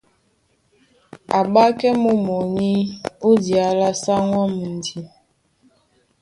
A 1.37 1.39
́ɓákɛ́ 1.47 1.93
mú 2.01 2.11
mɔní 2.25 2.67
ó 3.27 3.29
diá 3.43 3.67
lá 3.79 3.89
sáŋgó 4.03 4.39
á 4.43 4.47
mundi. 4.55 4.97